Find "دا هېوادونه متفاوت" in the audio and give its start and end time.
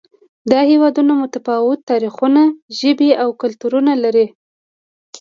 0.51-1.79